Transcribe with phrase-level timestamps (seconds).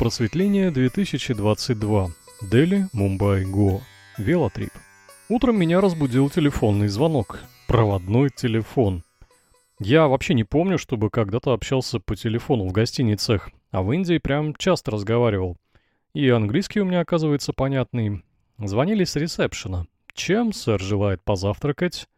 [0.00, 2.08] Просветление 2022.
[2.50, 3.82] Дели, Мумбай, Го.
[4.16, 4.70] Велотрип.
[5.28, 7.40] Утром меня разбудил телефонный звонок.
[7.68, 9.02] Проводной телефон.
[9.78, 14.54] Я вообще не помню, чтобы когда-то общался по телефону в гостиницах, а в Индии прям
[14.54, 15.58] часто разговаривал.
[16.14, 18.22] И английский у меня, оказывается, понятный.
[18.56, 19.84] Звонили с ресепшена.
[20.14, 22.08] Чем сэр желает позавтракать?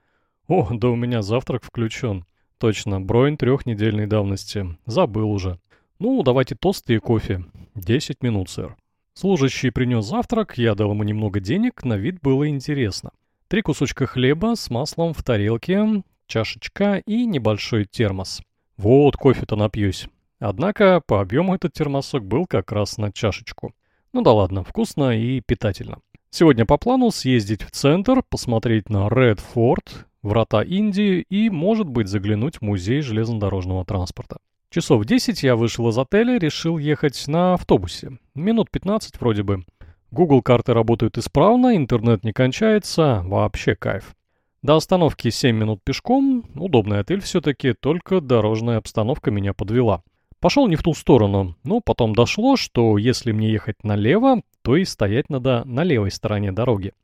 [0.47, 2.27] О, да у меня завтрак включен.
[2.59, 4.79] Точно, бронь трехнедельной давности.
[4.87, 5.59] Забыл уже.
[5.99, 7.45] Ну, давайте тосты и кофе.
[7.75, 8.77] Десять минут, сэр.
[9.15, 13.13] Служащий принес завтрак, я дал ему немного денег, на вид было интересно.
[13.49, 18.43] Три кусочка хлеба с маслом в тарелке, чашечка и небольшой термос.
[18.77, 20.07] Вот кофе-то напьюсь.
[20.39, 23.75] Однако по объему этот термосок был как раз на чашечку.
[24.13, 26.01] Ну да ладно, вкусно и питательно.
[26.29, 32.09] Сегодня по плану съездить в центр, посмотреть на Ред Форт, врата Индии и, может быть,
[32.09, 34.37] заглянуть в музей железнодорожного транспорта.
[34.73, 38.17] Часов 10 я вышел из отеля, решил ехать на автобусе.
[38.35, 39.67] Минут 15 вроде бы.
[40.11, 44.17] Google карты работают исправно, интернет не кончается, вообще кайф.
[44.63, 50.03] До остановки 7 минут пешком, удобный отель все-таки, только дорожная обстановка меня подвела.
[50.41, 54.87] Пошел не в ту сторону, но потом дошло, что если мне ехать налево, то и
[54.87, 56.95] стоять надо на левой стороне дороги.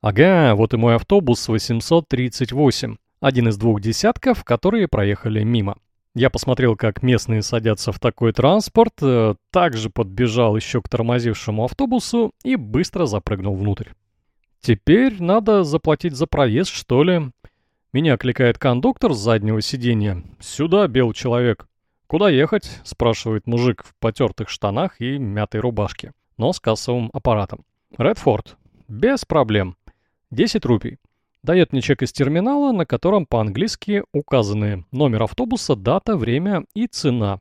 [0.00, 5.76] Ага, вот и мой автобус 838, один из двух десятков, которые проехали мимо.
[6.16, 12.32] Я посмотрел, как местные садятся в такой транспорт, э, также подбежал еще к тормозившему автобусу
[12.42, 13.90] и быстро запрыгнул внутрь.
[14.62, 17.30] Теперь надо заплатить за проезд, что ли?
[17.92, 20.22] Меня окликает кондуктор с заднего сиденья.
[20.40, 21.68] «Сюда, белый человек».
[22.06, 27.66] «Куда ехать?»— спрашивает мужик в потертых штанах и мятой рубашке, но с кассовым аппаратом.
[27.98, 28.56] «Редфорд».
[28.88, 29.76] «Без проблем».
[30.32, 30.98] «10 рупий».
[31.46, 37.38] Дает мне чек из терминала, на котором по-английски указаны номер автобуса, дата, время и цена.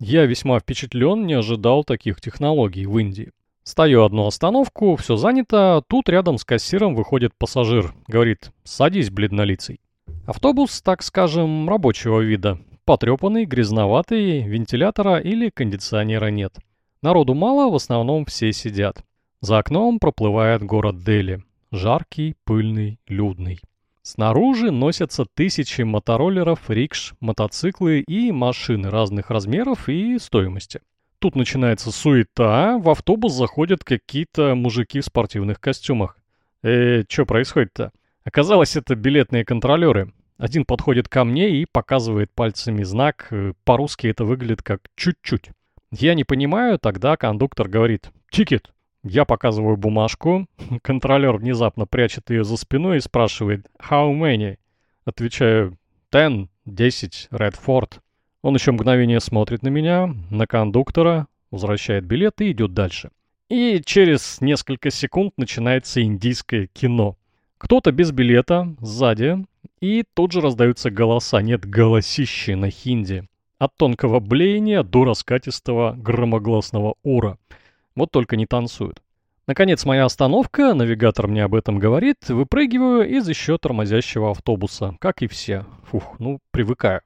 [0.00, 3.30] Я весьма впечатлен, не ожидал таких технологий в Индии.
[3.62, 7.94] Стою одну остановку, все занято, тут рядом с кассиром выходит пассажир.
[8.08, 9.80] Говорит, садись, бледнолицый.
[10.26, 12.58] Автобус, так скажем, рабочего вида.
[12.84, 16.56] Потрепанный, грязноватый, вентилятора или кондиционера нет.
[17.00, 19.04] Народу мало, в основном все сидят.
[19.40, 21.44] За окном проплывает город Дели.
[21.76, 23.60] Жаркий, пыльный, людный.
[24.00, 30.80] Снаружи носятся тысячи мотороллеров, рикш, мотоциклы и машины разных размеров и стоимости.
[31.18, 36.16] Тут начинается суета, в автобус заходят какие-то мужики в спортивных костюмах.
[36.62, 37.92] Э, что происходит-то?
[38.24, 40.14] Оказалось, это билетные контролеры.
[40.38, 43.26] Один подходит ко мне и показывает пальцами знак.
[43.30, 45.50] Э, по-русски это выглядит как «чуть-чуть».
[45.90, 48.72] Я не понимаю, тогда кондуктор говорит «тикет».
[49.08, 50.48] Я показываю бумажку,
[50.82, 54.58] контролер внезапно прячет ее за спиной и спрашивает «How many?»
[55.04, 55.78] Отвечаю
[56.10, 58.00] «Ten, 10, Redford».
[58.42, 63.10] Он еще мгновение смотрит на меня, на кондуктора, возвращает билет и идет дальше.
[63.48, 67.16] И через несколько секунд начинается индийское кино.
[67.58, 69.46] Кто-то без билета, сзади,
[69.80, 73.22] и тут же раздаются голоса, нет, голосищи на хинди.
[73.58, 77.38] От тонкого блеяния до раскатистого громогласного ура–
[77.96, 79.02] вот только не танцуют.
[79.46, 85.28] Наконец моя остановка, навигатор мне об этом говорит, выпрыгиваю из еще тормозящего автобуса, как и
[85.28, 85.64] все.
[85.84, 87.00] Фух, ну, привыкаю.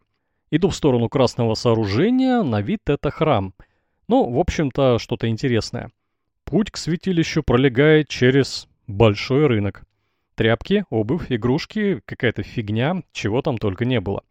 [0.51, 3.55] Иду в сторону красного сооружения, на вид это храм.
[4.09, 5.91] Ну, в общем-то, что-то интересное.
[6.45, 9.83] Путь к святилищу пролегает через большой рынок.
[10.35, 14.25] Тряпки, обувь, игрушки, какая-то фигня, чего там только не было.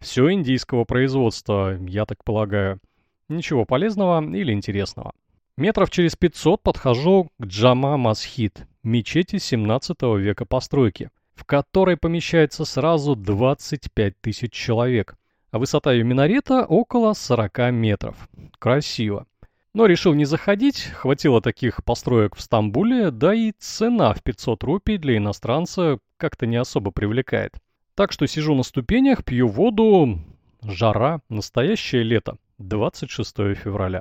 [0.00, 2.80] Все индийского производства, я так полагаю.
[3.28, 5.12] Ничего полезного или интересного.
[5.60, 13.14] Метров через 500 подхожу к Джама Масхид, мечети 17 века постройки, в которой помещается сразу
[13.14, 15.16] 25 тысяч человек,
[15.50, 18.16] а высота ее минарета около 40 метров.
[18.58, 19.26] Красиво.
[19.74, 24.96] Но решил не заходить, хватило таких построек в Стамбуле, да и цена в 500 рупий
[24.96, 27.52] для иностранца как-то не особо привлекает.
[27.94, 30.20] Так что сижу на ступенях, пью воду.
[30.62, 34.00] Жара, настоящее лето, 26 февраля.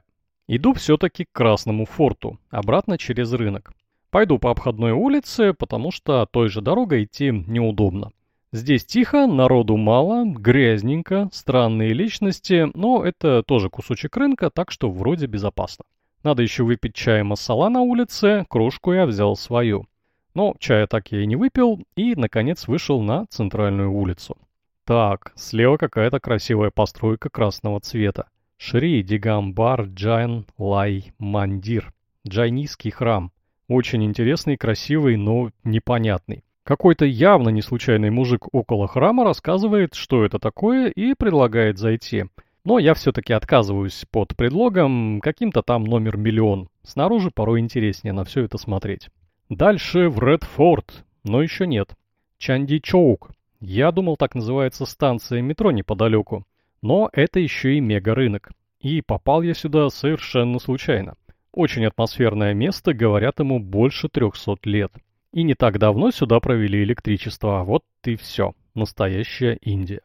[0.51, 3.71] Иду все-таки к Красному форту, обратно через рынок.
[4.09, 8.09] Пойду по обходной улице, потому что той же дорогой идти неудобно.
[8.51, 15.27] Здесь тихо, народу мало, грязненько, странные личности, но это тоже кусочек рынка, так что вроде
[15.27, 15.85] безопасно.
[16.23, 19.85] Надо еще выпить чая масала на улице, кружку я взял свою.
[20.33, 24.35] Но чая так я и не выпил, и, наконец, вышел на центральную улицу.
[24.83, 28.29] Так, слева какая-то красивая постройка красного цвета.
[28.61, 31.93] Шри Дигамбар Джайн Лал Мандир.
[32.27, 33.31] Джайнийский храм.
[33.69, 36.43] Очень интересный, красивый, но непонятный.
[36.63, 42.25] Какой-то явно не случайный мужик около храма рассказывает, что это такое, и предлагает зайти.
[42.65, 46.67] Но я все-таки отказываюсь под предлогом каким-то там номер миллион.
[46.83, 49.07] Снаружи порой интереснее на все это смотреть.
[49.47, 51.95] Дальше в Редфорд, но еще нет.
[52.37, 53.31] Чанди Чоук.
[53.61, 56.45] Я думал, так называется станция метро неподалеку.
[56.81, 58.51] Но это еще и мега-рынок.
[58.79, 61.15] И попал я сюда совершенно случайно.
[61.51, 64.91] Очень атмосферное место, говорят ему, больше 300 лет.
[65.33, 68.53] И не так давно сюда провели электричество, а вот и все.
[68.75, 70.01] Настоящая Индия.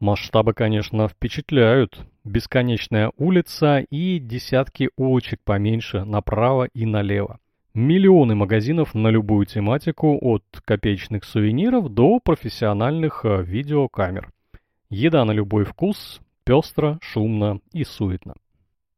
[0.00, 2.04] Масштабы, конечно, впечатляют.
[2.24, 7.38] Бесконечная улица и десятки улочек поменьше направо и налево.
[7.74, 14.30] Миллионы магазинов на любую тематику, от копеечных сувениров до профессиональных э, видеокамер.
[14.94, 18.34] Еда на любой вкус, пестро, шумно и суетно.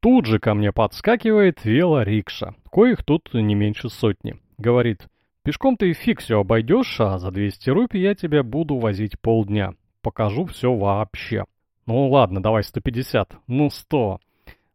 [0.01, 4.35] Тут же ко мне подскакивает велорикша, коих тут не меньше сотни.
[4.59, 5.07] Говорит,
[5.45, 9.75] пешком ты фиг все обойдешь, а за 200 рупий я тебя буду возить полдня.
[10.03, 11.45] Покажу все вообще.
[11.87, 14.19] Ну ладно, давай 150, ну 100.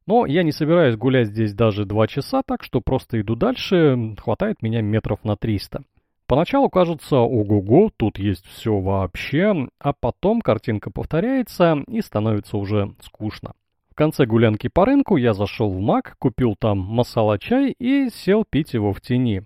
[0.05, 4.61] Но я не собираюсь гулять здесь даже два часа, так что просто иду дальше, хватает
[4.61, 5.83] меня метров на 300.
[6.29, 13.51] Поначалу кажется, ого-го, тут есть все вообще, а потом картинка повторяется и становится уже скучно
[13.99, 18.93] конце гулянки по рынку я зашел в Мак, купил там масала-чай и сел пить его
[18.93, 19.43] в тени,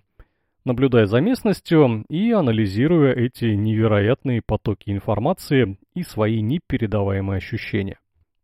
[0.64, 7.98] наблюдая за местностью и анализируя эти невероятные потоки информации и свои непередаваемые ощущения.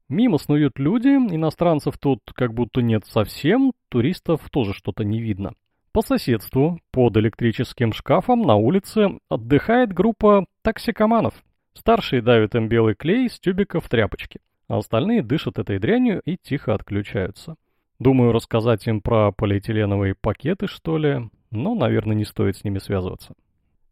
[0.09, 5.53] Мимо снуют люди, иностранцев тут как будто нет совсем, туристов тоже что-то не видно.
[5.93, 11.35] По соседству, под электрическим шкафом на улице, отдыхает группа токсикоманов.
[11.75, 14.41] Старшие давят им белый клей с тюбика в тряпочке
[14.71, 17.57] а остальные дышат этой дрянью и тихо отключаются.
[17.99, 23.35] Думаю, рассказать им про полиэтиленовые пакеты, что ли, но, наверное, не стоит с ними связываться.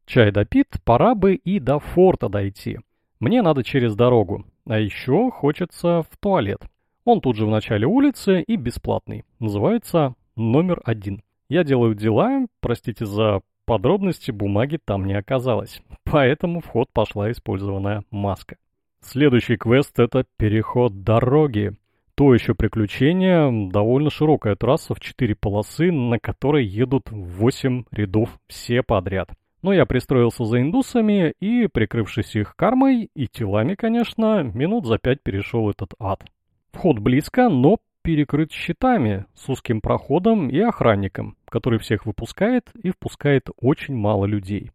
[0.06, 2.78] Чай допит, пора бы и до форта дойти.
[3.18, 6.60] Мне надо через дорогу, а еще хочется в туалет.
[7.04, 9.24] Он тут же в начале улицы и бесплатный.
[9.40, 11.24] Называется номер один.
[11.48, 15.80] Я делаю дела, простите за подробности, бумаги там не оказалось.
[16.04, 18.56] Поэтому в ход пошла использованная маска.
[19.00, 21.72] Следующий квест— это переход дороги.
[22.14, 28.82] То еще приключение, довольно широкая трасса в 4 полосы, на которой едут 8 рядов все
[28.82, 29.30] подряд.
[29.62, 35.22] Но я пристроился за индусами и, прикрывшись их кармой и телами, конечно, минут за пять
[35.22, 36.24] перешел этот ад.
[36.72, 43.48] Вход близко, но перекрыт щитами с узким проходом и охранником, который всех выпускает и впускает
[43.60, 44.70] очень мало людей.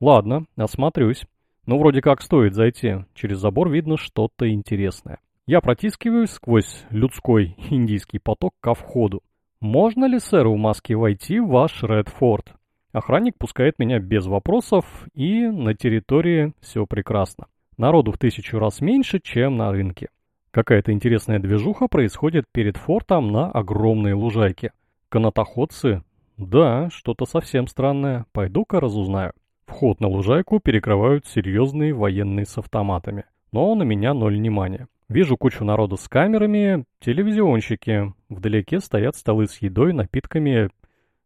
[0.00, 1.24] Ладно, осмотрюсь.
[1.66, 3.04] Ну, вроде как стоит зайти.
[3.14, 5.18] Через забор видно что-то интересное.
[5.46, 9.22] Я протискиваюсь сквозь людской индийский поток ко входу.
[9.60, 12.54] Можно ли сэру в маске войти в ваш Редфорд?
[12.92, 14.84] Охранник пускает меня без вопросов,
[15.14, 17.46] и на территории все прекрасно.
[17.76, 20.08] Народу в тысячу раз меньше, чем на рынке.
[20.50, 24.72] Какая-то интересная движуха происходит перед фортом на огромной лужайке.
[25.08, 26.02] Канатоходцы?
[26.36, 28.26] Да, что-то совсем странное.
[28.32, 29.32] Пойду-ка разузнаю.
[29.66, 33.24] Вход на лужайку перекрывают серьезные военные с автоматами.
[33.50, 34.86] Но на меня ноль внимания.
[35.08, 38.12] Вижу кучу народу с камерами, телевизионщики.
[38.28, 40.68] Вдалеке стоят столы с едой, напитками.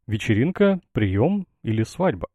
[0.07, 2.29] Вечеринка, прием или свадьба.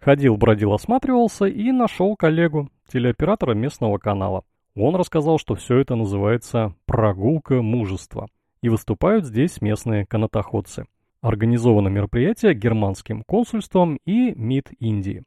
[0.00, 4.44] Ходил, бродил, осматривался и нашел коллегу, телеоператора местного канала.
[4.74, 8.28] Он рассказал, что все это называется «прогулка мужества».
[8.62, 10.86] И выступают здесь местные канатоходцы.
[11.22, 15.24] Организовано мероприятие германским консульством и МИД Индии.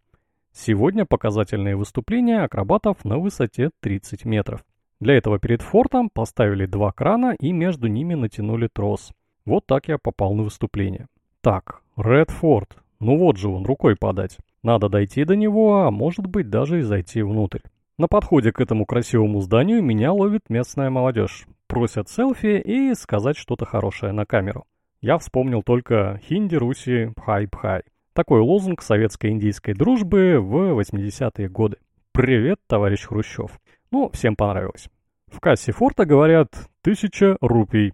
[0.51, 4.63] Сегодня показательные выступления акробатов на высоте 30 метров.
[4.99, 9.11] Для этого перед фортом поставили два крана и между ними натянули трос.
[9.45, 11.07] Вот так я попал на выступление.
[11.41, 12.77] Так, Ред Форт.
[12.99, 14.37] Ну вот же он, рукой подать.
[14.63, 17.59] Надо дойти до него, а может быть даже и зайти внутрь.
[17.97, 21.45] На подходе к этому красивому зданию меня ловит местная молодежь.
[21.73, 24.67] Просят селфи и сказать что-то хорошее на камеру.
[25.01, 27.81] Я вспомнил только «Хинди, Руси, Пхай-Пхай».
[28.13, 31.77] Такой лозунг советско-индийской дружбы в 80-е годы.
[32.11, 33.59] «Привет, товарищ Хрущев».
[33.89, 34.87] Ну, всем понравилось.
[35.25, 36.49] В кассе форта говорят
[36.83, 37.93] «тысяча рупий».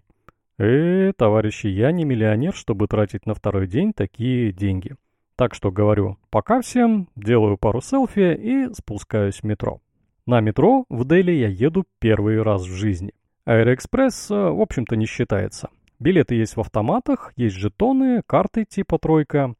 [0.58, 4.94] Э, товарищи, я не миллионер, чтобы тратить на второй день такие деньги.
[5.36, 9.80] Так что говорю «пока всем», делаю пару селфи и спускаюсь в метро.
[10.26, 13.14] На метро в Дели я еду первый раз в жизни.
[13.50, 15.70] Аэроэкспресс, э, в общем-то, не считается.
[15.98, 19.54] Билеты есть в автоматах, есть жетоны, карты типа «тройка».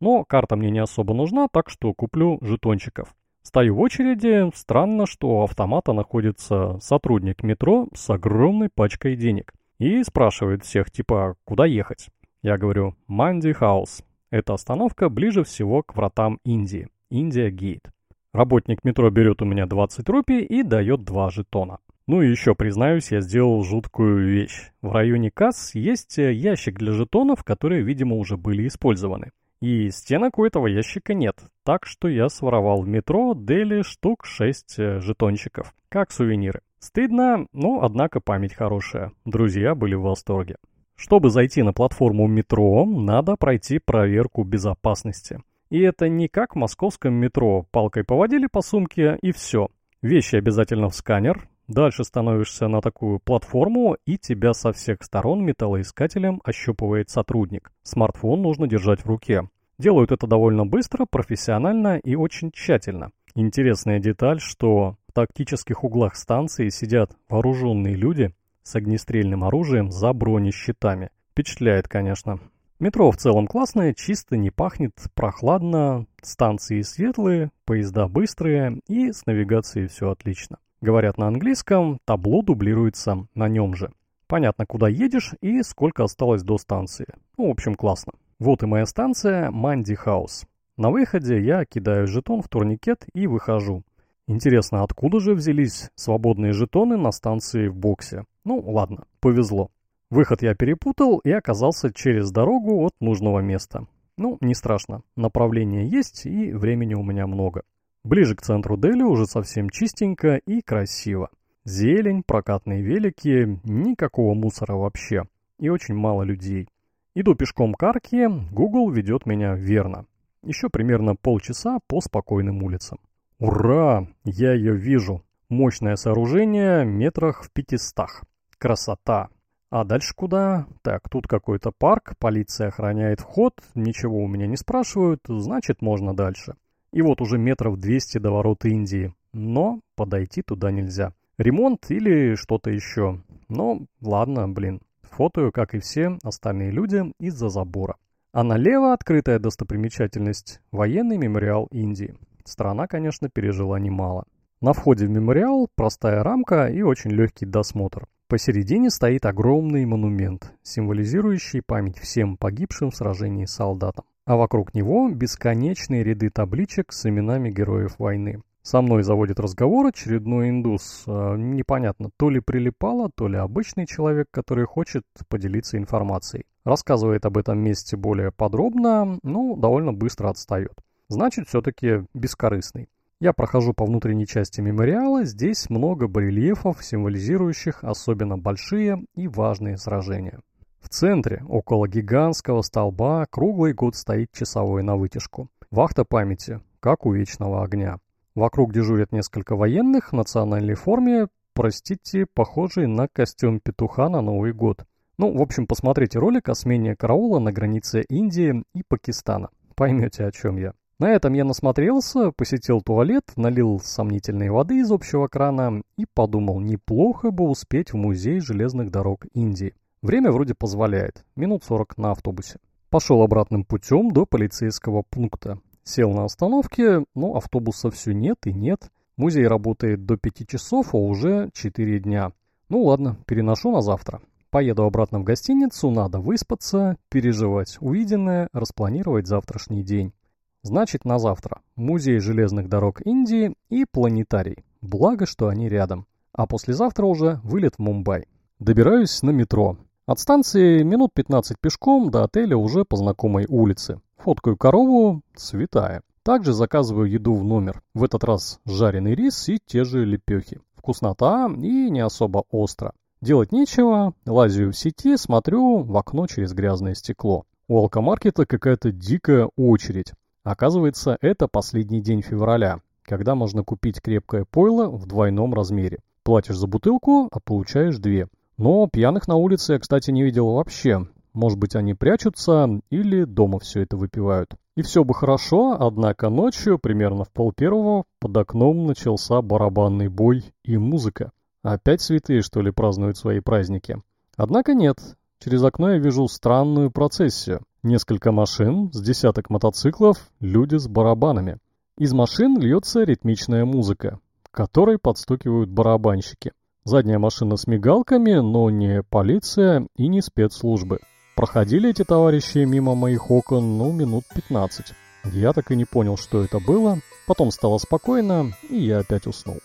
[0.00, 3.14] Но карта мне не особо нужна, так что куплю жетончиков.
[3.42, 9.52] Стою в очереди, странно, что у автомата находится сотрудник метро с огромной пачкой денег.
[9.78, 12.08] И спрашивает всех, типа, куда ехать?
[12.42, 14.04] Я говорю, Манди Хаус.
[14.30, 16.88] Эта остановка ближе всего к вратам Индии.
[17.10, 17.90] Индия Гейт.
[18.32, 21.78] Работник метро берет у меня 20 рупий и дает два жетона.
[22.06, 24.70] Ну и еще, признаюсь, я сделал жуткую вещь.
[24.82, 29.30] В районе касс есть э, ящик для жетонов, которые, видимо, уже были использованы.
[29.62, 34.78] И стенок у этого ящика нет, так что я своровал в метро Дели штук 6
[34.78, 36.60] э, жетончиков, как сувениры.
[36.78, 39.12] Стыдно, но однако память хорошая.
[39.24, 40.56] Друзья были в восторге.
[40.96, 45.40] Чтобы зайти на платформу метро, надо пройти проверку безопасности.
[45.70, 49.68] И это не как в московском метро, палкой поводили по сумке и все.
[50.02, 56.40] Вещи обязательно в сканер, дальше становишься на такую платформу и тебя со всех сторон металлоискателем
[56.44, 57.72] ощупывает сотрудник.
[57.82, 59.48] Смартфон нужно держать в руке.
[59.78, 63.10] Делают это довольно быстро, профессионально и очень тщательно.
[63.34, 71.10] Интересная деталь, что в тактических углах станции сидят вооруженные люди с огнестрельным оружием за бронещитами.
[71.32, 72.38] Впечатляет, конечно.
[72.78, 79.88] Метро в целом классное, чисто, не пахнет, прохладно, станции светлые, поезда быстрые и с навигацией
[79.88, 80.58] все отлично.
[80.84, 83.90] Говорят на английском, табло дублируется на нем же.
[84.26, 87.06] Понятно, куда едешь и сколько осталось до станции.
[87.38, 88.12] Ну, в общем, классно.
[88.38, 90.44] Вот и моя станция Манди Хаус.
[90.76, 93.82] На выходе я кидаю жетон в турникет и выхожу.
[94.26, 98.26] Интересно, откуда же взялись свободные жетоны на станции в боксе?
[98.44, 99.70] Ну, ладно, повезло.
[100.10, 103.86] Выход я перепутал и оказался через дорогу от нужного места.
[104.18, 107.62] Ну, не страшно, направление есть и времени у меня много.
[108.04, 111.30] Ближе к центру Дели уже совсем чистенько и красиво.
[111.64, 115.22] Зелень, прокатные велики, никакого мусора вообще.
[115.58, 116.68] И очень мало людей.
[117.14, 120.04] Иду пешком к арке, Google ведет меня верно.
[120.42, 122.98] Еще примерно полчаса по спокойным улицам.
[123.38, 124.06] Ура!
[124.24, 125.24] Я ее вижу.
[125.48, 128.24] Мощное сооружение метрах в пятистах.
[128.58, 129.28] Красота!
[129.70, 130.66] А дальше куда?
[130.82, 136.54] Так, тут какой-то парк, полиция охраняет вход, ничего у меня не спрашивают, значит можно дальше.
[136.94, 141.12] И вот уже метров 200 до ворот Индии, но подойти туда нельзя.
[141.38, 143.20] Ремонт или что-то еще.
[143.48, 147.96] Но ладно, блин, фотою, как и все остальные люди, из-за забора.
[148.30, 152.14] А налево открытая достопримечательность– военный мемориал Индии.
[152.44, 154.24] Страна, конечно, пережила немало.
[154.60, 158.06] На входе в мемориал простая рамка и очень легкий досмотр.
[158.28, 164.04] Посередине стоит огромный монумент, символизирующий память всем погибшим в сражении солдатам.
[164.26, 168.42] А вокруг него бесконечные ряды табличек с именами героев войны.
[168.62, 171.04] Со мной заводит разговор очередной индус.
[171.06, 176.46] А, непонятно, то ли прилипало, то ли обычный человек, который хочет поделиться информацией.
[176.64, 180.72] Рассказывает об этом месте более подробно, но довольно быстро отстает.
[181.08, 182.88] Значит, все-таки бескорыстный.
[183.20, 190.40] Я прохожу по внутренней части мемориала, здесь много барельефов, символизирующих особенно большие и важные сражения.
[190.84, 195.48] В центре, около гигантского столба, круглый год стоит часовой на вытяжку.
[195.70, 198.00] Вахта памяти, как у вечного огня.
[198.34, 204.84] Вокруг дежурят несколько военных в национальной форме, простите, похожие на костюм петуха на Новый год.
[205.16, 209.48] Ну, в общем, посмотрите ролик о смене караула на границе Индии и Пакистана.
[209.76, 210.74] Поймете, о чем я.
[210.98, 217.30] На этом я насмотрелся, посетил туалет, налил сомнительной воды из общего крана и подумал, неплохо
[217.30, 219.74] бы успеть в музей железных дорог Индии.
[220.04, 222.58] Время вроде позволяет, минут 40 на автобусе.
[222.90, 225.58] Пошел обратным путем до полицейского пункта.
[225.82, 228.90] Сел на остановке, но автобуса все нет и нет.
[229.16, 232.32] Музей работает до 5 часов, а уже 4 дня.
[232.68, 234.20] Ну ладно, переношу на завтра.
[234.50, 240.12] Поеду обратно в гостиницу, надо выспаться, переживать увиденное, распланировать завтрашний день.
[240.60, 241.62] Значит, на завтра.
[241.76, 244.66] Музей железных дорог Индии и планетарий.
[244.82, 246.06] Благо, что они рядом.
[246.34, 248.26] А послезавтра уже вылет в Мумбай.
[248.58, 249.78] Добираюсь на метро.
[250.06, 254.02] От станции минут 15 пешком до отеля уже по знакомой улице.
[254.18, 256.02] Фоткаю корову, святая.
[256.22, 257.80] Также заказываю еду в номер.
[257.94, 260.60] В этот раз жареный рис и те же лепехи.
[260.76, 262.92] Вкуснота и не особо остро.
[263.22, 267.46] Делать нечего, лазю в сети, смотрю в окно через грязное стекло.
[267.66, 270.12] У алкомаркета какая-то дикая очередь.
[270.42, 276.00] Оказывается, это последний день февраля, когда можно купить крепкое пойло в двойном размере.
[276.24, 278.28] Платишь за бутылку, а получаешь две.
[278.56, 281.06] Но пьяных на улице я, кстати, не видел вообще.
[281.32, 284.54] Может быть, они прячутся или дома все это выпивают.
[284.76, 290.76] И все бы хорошо, однако ночью, примерно в полпервого, под окном начался барабанный бой и
[290.76, 291.32] музыка.
[291.62, 294.00] Опять святые, что ли, празднуют свои праздники?
[294.36, 294.98] Однако нет.
[295.40, 297.62] Через окно я вижу странную процессию.
[297.82, 301.58] Несколько машин, с десяток мотоциклов, люди с барабанами.
[301.98, 304.20] Из машин льется ритмичная музыка,
[304.50, 306.52] которой подстукивают барабанщики.
[306.86, 310.98] Задняя машина с мигалками, но не полиция и не спецслужбы.
[311.34, 314.92] Проходили эти товарищи мимо моих окон, ну, минут 15.
[315.32, 316.98] Я так и не понял, что это было.
[317.26, 319.60] Потом стало спокойно, и я опять уснул.